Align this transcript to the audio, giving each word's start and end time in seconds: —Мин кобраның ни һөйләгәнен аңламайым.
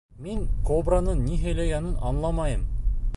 —Мин 0.27 0.39
кобраның 0.69 1.21
ни 1.27 1.37
һөйләгәнен 1.43 2.01
аңламайым. 2.13 2.65